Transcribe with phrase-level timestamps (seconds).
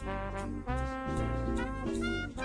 [0.00, 0.66] Thank
[1.96, 2.37] you.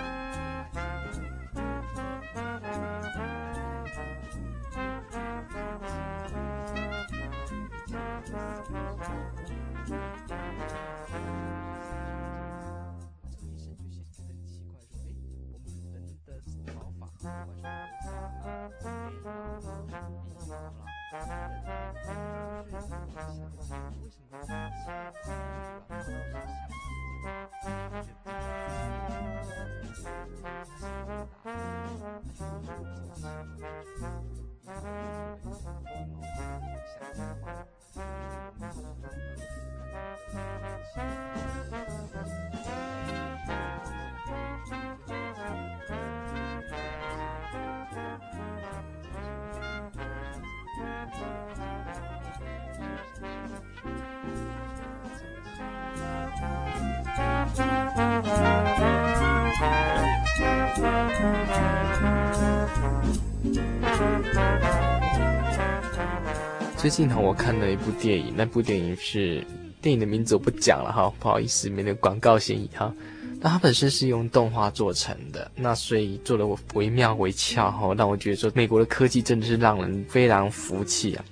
[66.84, 69.42] 最近呢，我看了一部电影，那部电影是
[69.80, 72.92] 电影的名字我不讲了哈，不好意思，免得广告嫌疑哈。
[73.40, 81.24] 那它本身是用动画做成的，那所以做的我惟妙惟肖哈，让我觉得说美国的科技真的是让人非常服气啊。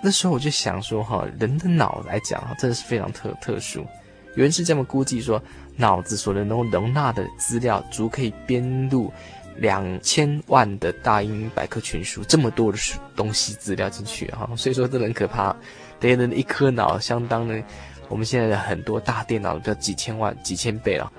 [0.00, 3.80] 那时候我就想说哈，人的脑来讲哈，真的是非常特特殊。
[4.36, 5.42] 有人是这么估计说，
[5.74, 9.12] 脑子所能够容纳的资料足可以编录。
[9.56, 15.54] 两千万的大英百科全书，这么多的书东西资料进去哈，所以说这很可怕。
[16.00, 17.62] 别人的一颗脑相当于
[18.08, 21.10] 我们现在的很多大电脑的几千万、几千倍了。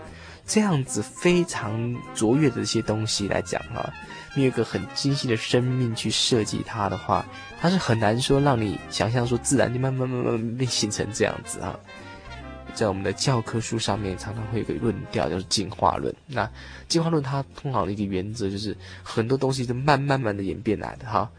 [0.46, 3.94] 这样子非常卓越的一些东西来讲哈，
[4.36, 7.26] 没有一个很精细的生命去设计它的话，
[7.62, 11.80] 它是很难说让你想象说自然就慢慢慢慢变形成这样子哈。
[12.74, 16.14] 在我们的教科书上面，常常会有个论调，就是进化论。
[16.28, 16.50] 那
[16.88, 21.30] 进化论它通常的一个原则就是，很多东西是慢慢慢的演变来的哈，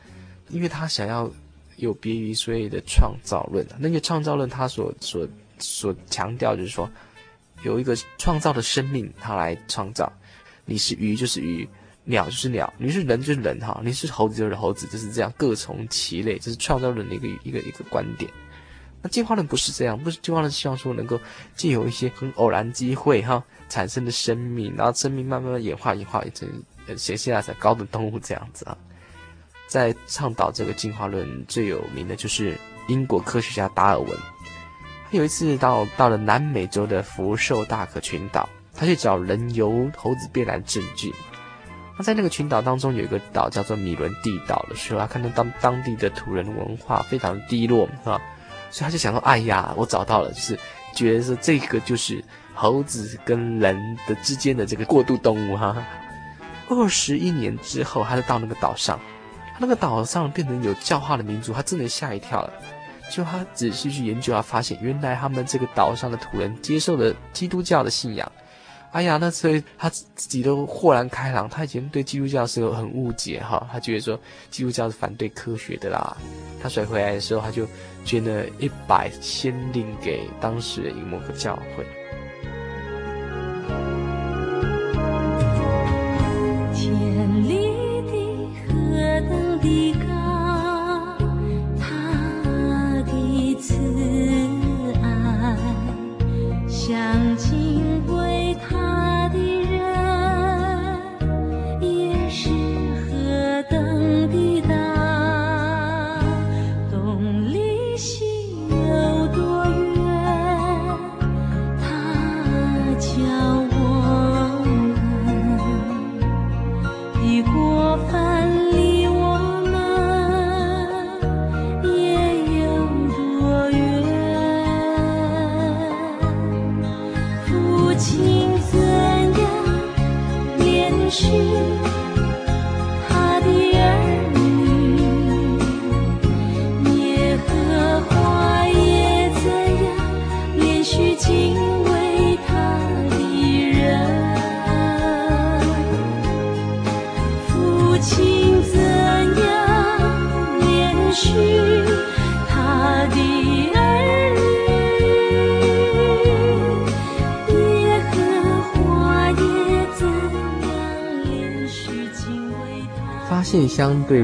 [0.49, 1.31] 因为它想要
[1.77, 3.67] 有别于所谓的创造论。
[3.79, 5.27] 那个创造论它所所
[5.59, 6.89] 所强调就是说，
[7.63, 10.13] 有一个创造的生命，它来创造。
[10.65, 11.69] 你是鱼就是鱼，
[12.05, 18.31] 鸟就是鸟，你是人就是人哈，你是猴子就是猴子，就是这样各从其类，这是创造论的一个一个一个观点。
[19.05, 21.21] 那进化论不是这样，不是进化论希望说能够
[21.55, 26.49] 借由一些很偶然机会哈产生的生命，然后生命慢慢演化演化成
[26.97, 28.75] 现现在才高等动物这样子啊。
[29.67, 32.57] 在倡导这个进化论最有名的就是
[32.89, 34.09] 英国科学家达尔文。
[35.11, 41.13] 他有一次到到了南美洲的福寿大可群岛，他去找人由猴子变来的证据。
[41.97, 48.19] 他在那个群岛当中有一个岛叫做米伦蒂岛的时候，他看到当当地的土人文化非常低落啊。
[48.75, 50.59] 所以他就想说：“哎呀，我找到了，就是
[50.97, 52.21] 觉得说这个就是
[52.57, 55.77] 猴子跟人的之间的这个过渡动物哈。”
[56.69, 58.99] 二十一年之后，他就到那个岛上，
[59.53, 62.53] 他那个岛上变成有教化的民族，他真的吓一跳了。
[63.13, 68.33] 就他仔细去研究，他发现原来他们这个岛上的土人接受了基督教的信仰。
[68.95, 71.49] 哎呀，那所以他自己都豁然开朗。
[71.49, 74.17] 他以前对基督教是有很误解哈，他觉得说
[74.53, 76.17] 基督教是反对科学的啦。
[76.63, 77.67] 他甩回来的时候，他就
[78.05, 82.04] 捐了一百先令给当时的一个某个教会。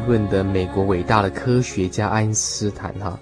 [0.06, 3.18] 论的美国伟大的科学家爱因斯坦哈，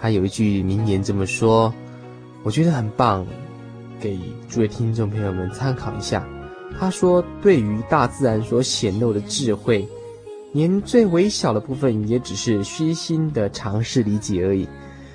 [0.00, 1.72] 他有一句名言这么说，
[2.42, 3.26] 我觉得很棒，
[4.00, 4.18] 给
[4.48, 6.26] 诸位听众朋友们参考一下。
[6.78, 9.88] 他说：“对于大自然所显露的智慧，
[10.52, 14.68] 连最微小的部分也只是虚心的尝试理解而已。”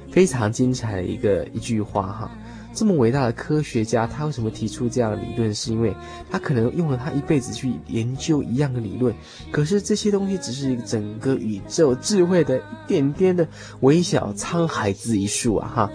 [0.09, 2.31] 非常精彩的一个一句话哈。
[2.73, 5.53] 这么伟大的科学家，他为什么提出这样的理论？
[5.53, 5.93] 是因为
[6.29, 9.13] 他可能用了他一辈子去研究一样的理论，
[9.51, 13.47] 可是这些东西只是一个整个宇宙智慧的一点点的
[13.81, 15.71] 微小沧海之一粟啊！
[15.75, 15.91] 哈，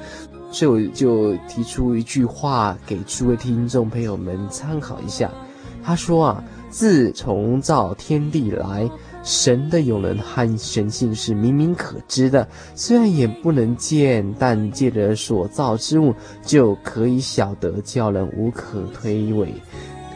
[0.53, 5.31] 所以我就提出一句话给诸位听众朋友们参考一下。
[5.83, 6.45] 他说啊，
[6.77, 8.87] 自从造天地来。
[9.23, 12.47] 神的永能和神性是明明可知的，
[12.77, 16.15] 虽然眼不能见，但借着所造之物
[16.45, 19.49] 就可以晓得，叫人无可推诿。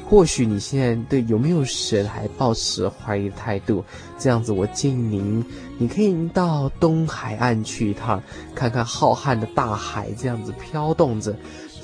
[0.08, 3.82] 或许你现在对有没有神还抱持怀疑的态度，
[4.18, 5.44] 这样子，我建议您，
[5.78, 8.22] 你可以到东海岸去一趟，
[8.54, 11.32] 看看浩瀚的大海这样子飘动着；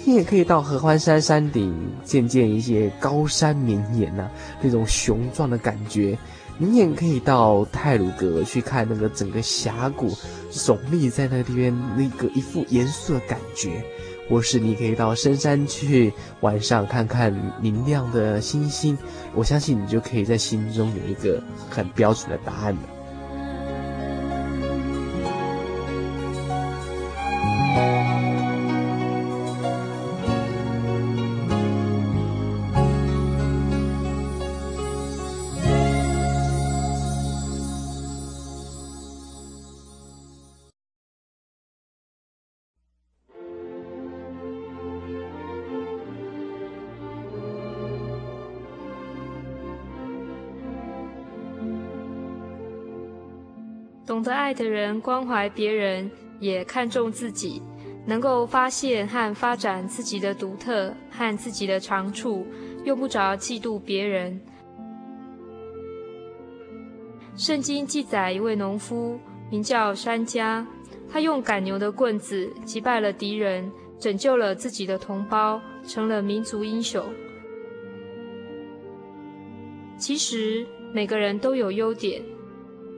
[0.07, 1.75] 你也可以到合欢山山顶
[2.05, 4.29] 见见一些高山绵延呐，
[4.63, 6.17] 那种雄壮的感觉。
[6.59, 10.17] 你也可以到太鲁阁去看那个整个峡谷
[10.51, 13.85] 耸立在那个地边那个一副严肃的感觉，
[14.31, 18.97] 或是你可以到深山去晚上看看明亮的星星，
[19.35, 22.81] 我相信你就可以在心中有一个很标准的答案了。
[54.47, 56.09] 爱的人，关怀别人，
[56.39, 57.61] 也看重自己，
[58.07, 62.47] 能够发现和发展自己的独特和自己的长处，
[62.85, 64.41] 用不着嫉妒别人。
[67.37, 69.19] 圣经记载一位农夫，
[69.51, 70.65] 名叫珊迦，
[71.11, 77.05] 他用赶牛的棍子击败了敌人，拯救了自己的同胞，成了民族英雄。
[79.99, 82.23] 其实每个人都有优点。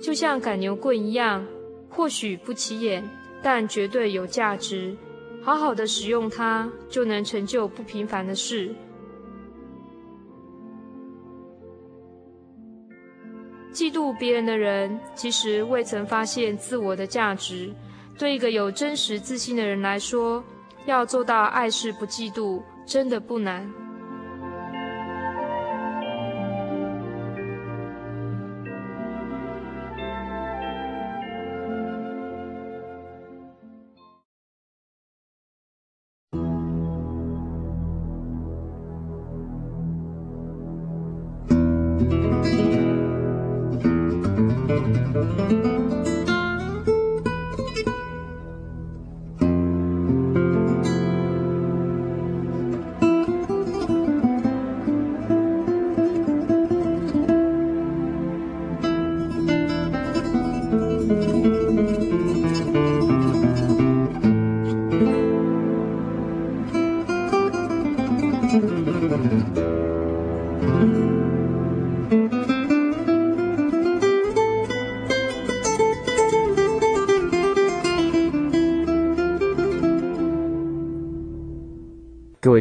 [0.01, 1.47] 就像赶牛棍一样，
[1.89, 3.03] 或许不起眼，
[3.43, 4.97] 但绝对有价值。
[5.43, 8.75] 好好的使用它，就能成就不平凡的事。
[13.73, 17.73] 嫉妒别人的人，其实未曾发现自我的价值。
[18.19, 20.43] 对一个有真实自信的人来说，
[20.87, 23.73] 要做到爱是不嫉妒，真的不难。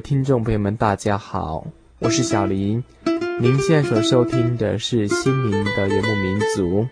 [0.08, 1.68] 听众朋友们，大家好，
[2.00, 2.82] 我是小林。
[3.42, 6.88] 您现在所收听的是《心灵的游牧民族》。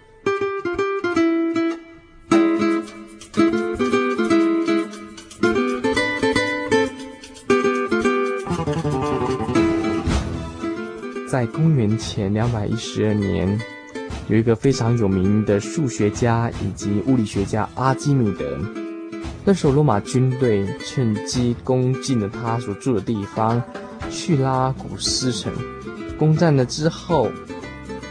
[11.31, 13.57] 在公元前两百一十二年，
[14.27, 18.59] 有一个非常有名的数学家以及物理学家阿基米德。
[19.47, 23.61] 那时候，罗马军队趁机攻进了他所住的地方——
[24.09, 25.53] 叙拉古斯城。
[26.17, 27.29] 攻占了之后，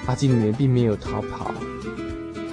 [0.07, 1.53] 阿基米德并没有逃跑，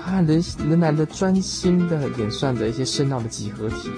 [0.04, 3.92] 他仍仍然的专心的演算着一些深奥的几何题。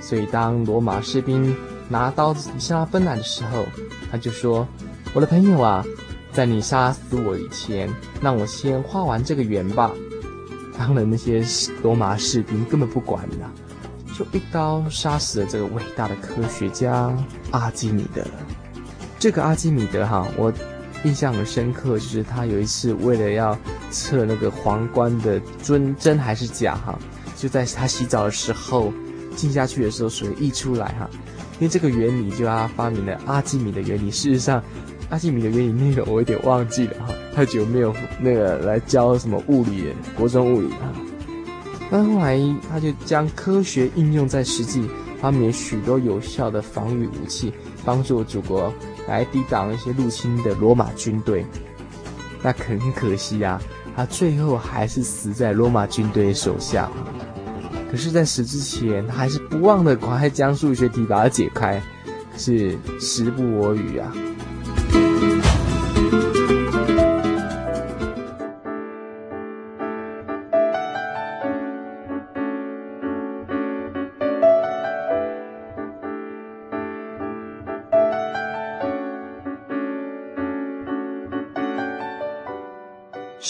[0.00, 1.52] 所以，当罗马士兵
[1.88, 3.66] 拿刀子向他奔来的时候，
[4.12, 4.64] 他就说
[5.12, 5.84] ：“我的朋友啊，
[6.30, 9.90] 在你杀死我以前，让我先画完这个圆吧。”
[10.78, 11.44] 当然，那些
[11.82, 13.50] 罗马士兵根本不管了。
[14.18, 17.16] 就一刀杀死了这个伟大的科学家
[17.52, 18.20] 阿基米德。
[19.16, 20.52] 这个阿基米德哈，我
[21.04, 23.56] 印象很深刻，就是他有一次为了要
[23.92, 26.98] 测那个皇冠的尊真还是假哈，
[27.36, 28.92] 就在他洗澡的时候
[29.36, 31.08] 浸下去的时候，水溢出来哈。
[31.60, 34.10] 因为这个原理，就他发明了阿基米德原理。
[34.10, 34.60] 事实上，
[35.10, 40.92] 阿基米德原理那个我有点忘记了哈，太久没有那个来教什么物理，国中物理哈。
[41.90, 42.38] 那后来
[42.70, 44.88] 他就将科学应用在实际，
[45.20, 47.52] 发明许多有效的防御武器，
[47.84, 48.72] 帮助祖国
[49.06, 51.46] 来抵挡一些入侵的罗马军队。
[52.42, 53.60] 那很可惜啊，
[53.96, 56.90] 他最后还是死在罗马军队手下。
[57.90, 61.82] 可是，在死之前，他还是不忘的赶快将数学题把它解开。
[62.30, 64.12] 可是时不我与啊。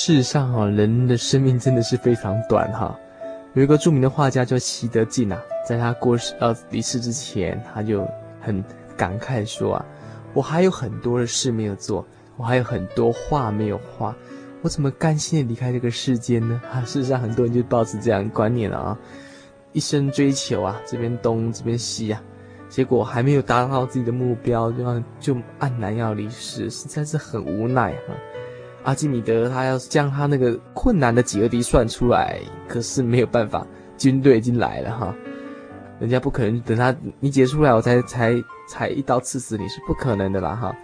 [0.08, 2.98] 事实上，哈，人的生命真的是非常短，哈。
[3.52, 5.38] 有一个著名的画家叫席德进啊，
[5.68, 8.08] 在他过世呃离世之前，他就
[8.40, 8.64] 很
[8.96, 9.84] 感慨说啊，
[10.32, 12.06] 我还有很多的事没有做，
[12.38, 14.16] 我还有很多画没有画，
[14.62, 16.58] 我怎么甘心的离开这个世间呢？
[16.72, 18.98] 啊， 事实上很多人就抱持这样观念了啊，
[19.74, 22.22] 一生追求啊，这边东这边西啊，
[22.70, 28.16] 结果还没有达到自己的目标，就要就黯然要离世，实在是很无奈啊。
[28.84, 33.66] 阿基米德他要将他那个困难的几何题算出来，可是没有办法，
[33.96, 35.14] 军队已经来了哈，
[36.00, 38.34] 人家不可能等他你解出来，我才才
[38.68, 40.74] 才一刀刺死你，是不可能的啦哈。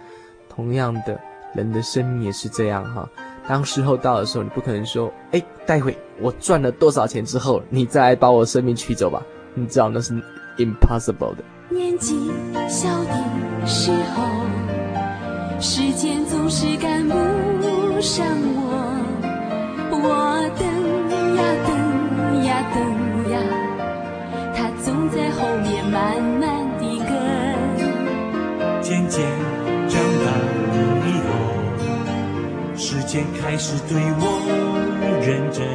[0.49, 1.19] 同样的，
[1.53, 3.09] 人的生命也是这样哈。
[3.47, 9.21] 当时候到的时候，你不可能说，哎，待会我赚了多少钱之后，你再来把我生命取走吧？
[9.53, 10.13] 你知道那是
[10.57, 11.43] impossible 的。
[11.69, 12.31] 年纪
[12.69, 17.15] 小的时候，时间总是赶不
[18.05, 18.23] 上
[18.55, 18.69] 我，
[19.89, 19.97] 我
[20.59, 20.63] 等
[21.35, 21.69] 呀等
[22.45, 22.77] 呀等
[23.31, 23.35] 呀，
[24.55, 26.45] 他总在后面慢慢
[26.77, 27.09] 地跟。
[28.79, 29.25] 渐渐
[29.89, 30.27] 长大
[31.07, 34.23] 以后，时间开始对我
[35.25, 35.65] 认真，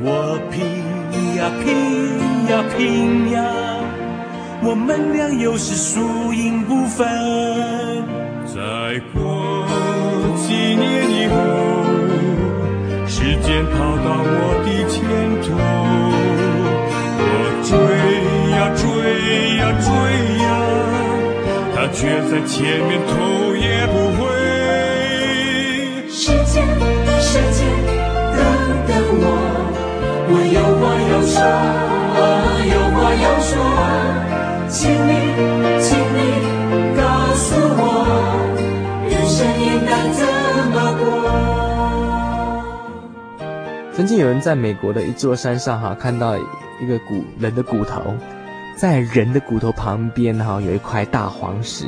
[0.00, 0.56] 我拼
[1.36, 1.66] 呀拼
[2.48, 3.36] 呀拼呀，
[4.62, 7.06] 我们俩又是输赢不分，
[8.46, 9.35] 再过。
[10.46, 11.34] 几年以后，
[13.08, 14.30] 时间跑到我
[14.62, 14.94] 的前
[15.42, 15.46] 头，
[17.18, 17.34] 我
[17.66, 17.68] 追
[18.54, 18.84] 呀追
[19.58, 19.86] 呀追
[20.44, 20.46] 呀，
[21.74, 21.98] 他却
[22.30, 22.54] 在前
[22.86, 23.55] 面偷
[44.16, 46.36] 有人在美国的一座山上哈，看到
[46.80, 48.14] 一个骨人的骨头，
[48.76, 51.86] 在人的骨头旁边哈，有一块大黄石，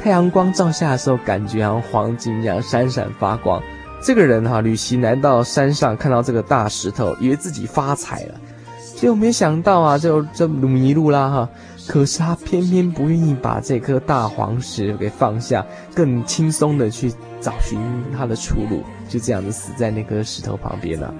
[0.00, 3.62] 太阳光照下的时候，感觉像黄金一样闪闪发光。
[4.02, 8.34] 这个人哈，旅行来到山上，看到这个大石头，以为自己发财了，
[8.94, 11.48] 结果没想到啊，就就迷路啦哈。
[11.88, 17.80] 可是他偏偏不愿意把这颗大黄石给放下，更轻松的去找寻
[18.16, 21.14] 他的出路，就这样子死在那颗石头旁边了。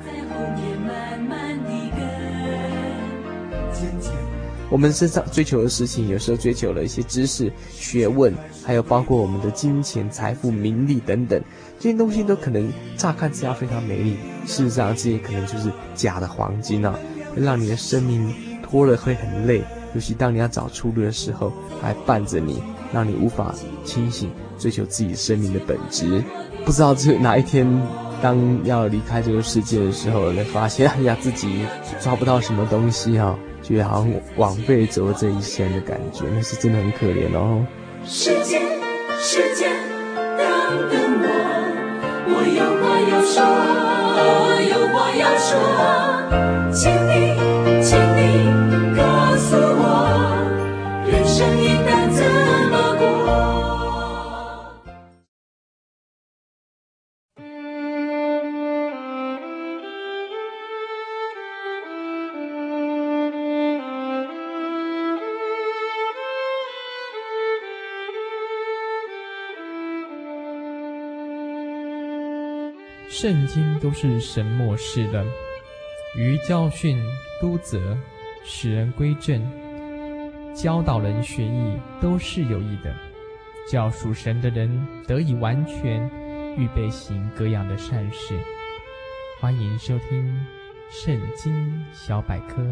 [4.70, 11.42] 我们身上追求的事情，有时候追求了一些知识、学问，还有包括我们的金钱、财富、名利等等，
[11.80, 16.94] 这些东西都可能乍看之下非常美丽，事实上这些可能就是假的黄金啊，
[17.34, 18.30] 会让你的生命
[18.62, 19.64] 拖了会很累。
[19.94, 23.54] 尤其当你要找出路的时候，还伴着你，让你无法
[23.86, 26.22] 清醒，追求自己生命的本质。
[26.64, 27.66] 不知道这哪一天，
[28.20, 31.64] 当要离开这个世界的时候，才发现，哎呀，自己
[32.00, 37.64] 抓不到什么东西哈、哦，觉得好像枉费走了这一生的感觉，那是真的很可怜哦。
[38.04, 38.60] 时间，
[39.18, 39.70] 时间，
[40.14, 40.46] 等
[40.90, 41.26] 等我，
[42.28, 43.36] 我有话要说，
[44.68, 45.48] 有话要说，
[73.48, 75.26] 经都是神默示的，
[76.14, 77.02] 于教训、
[77.40, 77.98] 督责、
[78.44, 79.44] 使人归正、
[80.54, 82.94] 教导人学义，都是有益的。
[83.70, 86.08] 叫属神的人得以完全，
[86.56, 88.38] 预备行各样的善事。
[89.40, 90.46] 欢迎收听
[91.04, 92.62] 《圣经小百科》。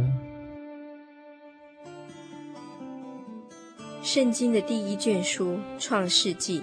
[4.02, 6.60] 圣经的第一卷书《创世纪》，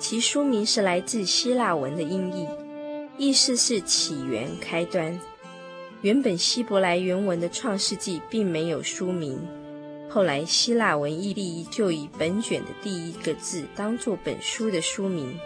[0.00, 2.48] 其书名是来自希腊文的音译，
[3.18, 5.18] 意思是起源、开端。
[6.02, 9.38] 原本希伯来原文的《创世纪》并没有书名。
[10.08, 15.38] 后来，希腊文译立就以本卷的第一个字当做本书的书名，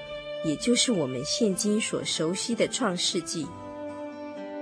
[0.44, 3.44] 也就是我们现今所熟悉的《创世纪》。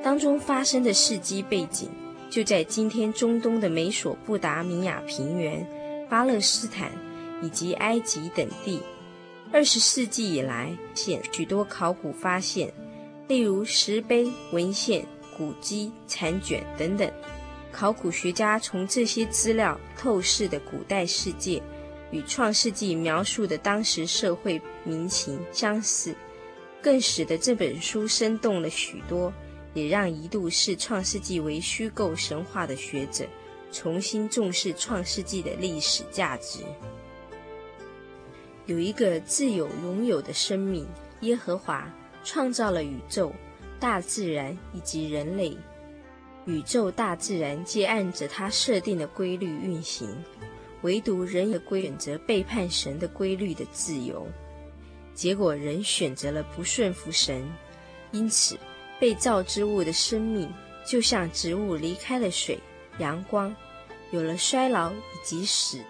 [0.03, 1.88] 当中发生的事迹背景，
[2.31, 5.67] 就在今天中东的美索不达米亚平原、
[6.09, 6.93] 巴勒斯坦
[7.43, 8.81] 以及埃及等地。
[9.50, 12.73] 二十世纪以来，现许多考古发现，
[13.28, 15.06] 例如石碑、文献、
[15.37, 17.11] 古籍、残卷等等。
[17.70, 21.62] 考古学家从这些资料透视的古代世界，
[22.11, 26.14] 与《创世纪》描述的当时社会民情相似，
[26.82, 29.32] 更使得这本书生动了许多，
[29.75, 33.26] 也让一度视《创世纪》为虚构神话的学者
[33.70, 36.61] 重新重视《创世纪》的历史价值。
[38.64, 40.87] 有一个自有永有的生命，
[41.20, 41.87] 耶和华
[42.25, 43.33] 创造了宇宙、
[43.81, 45.57] 大自然以及人类。
[46.47, 50.09] 宇宙大自然皆按着他设定的规律运行，
[50.83, 54.27] 唯独人也归选择背叛神的规律的自由。
[55.15, 57.45] 结果人选择了不顺服神，
[58.13, 58.57] 因此
[58.99, 60.51] 被造之物的生命
[60.87, 62.59] 就像植物离开了水、
[62.99, 63.54] 阳光，
[64.11, 65.81] 有了衰老以及死。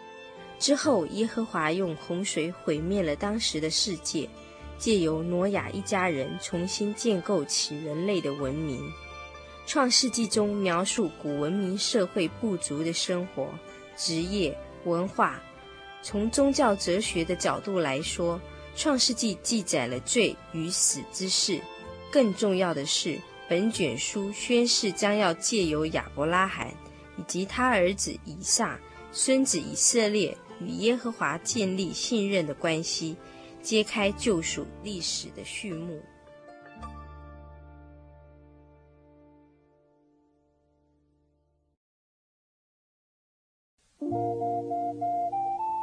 [0.59, 4.29] 之后，耶和华用洪水毁灭了当时的世界，
[4.79, 8.81] 借由挪亚一家人重新建构起人类的文明。
[9.67, 13.49] 创世纪中描述古文明社会部族的生活、
[13.97, 15.43] 职业、文化。
[16.01, 18.41] 从宗教哲学的角度来说，
[18.75, 21.61] 创世纪记载了罪与死之事。
[22.11, 26.73] 更重要的是，本卷书宣示将要借由亚伯拉罕
[27.19, 28.79] 以及他儿子以撒、
[29.13, 33.17] 孙子以色列与耶和华建立信任的关系，
[33.63, 36.01] 揭开救赎历史的序幕。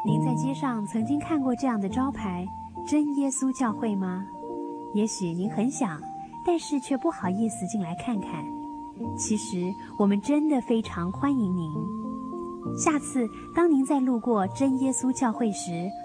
[0.05, 2.45] 您在街上曾经看过这样的招牌
[2.88, 4.25] “真耶稣教会”吗？
[4.93, 5.99] 也许您很想，
[6.45, 8.45] 但是却不好意思进来看看。
[9.17, 11.73] 其实我们真的非常欢迎您。
[12.77, 15.89] 下次当您在路过真耶稣教会时，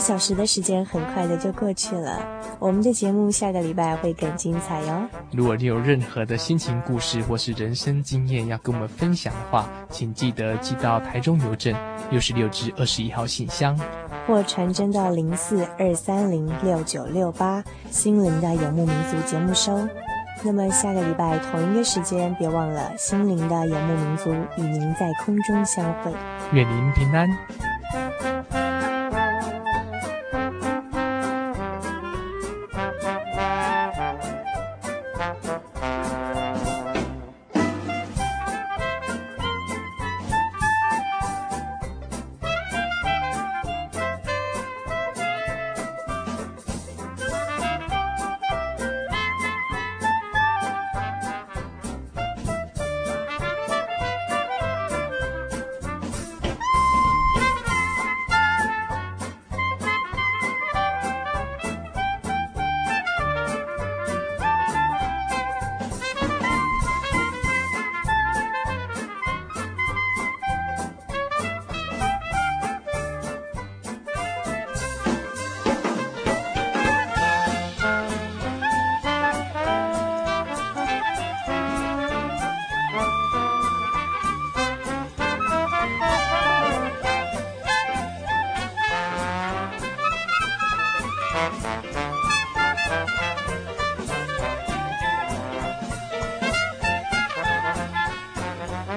[0.00, 2.18] 个小时的时间很快的就过去了，
[2.58, 5.06] 我们的节目下个礼拜会更精彩哟。
[5.30, 11.74] 如果你有任何的心情故事或是人生经验要跟我们分享的话，请记得寄到台中邮政
[12.10, 13.78] 六十六至二十一号信箱，
[14.26, 19.86] 或传真到零四二三零六九六八心灵的游牧民族节目收。
[20.42, 26.10] 那么下个礼拜同一个时间，别忘了心灵的游牧民族与您在空中相会。
[26.52, 27.28] 愿您平安。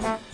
[0.02, 0.33] Bye.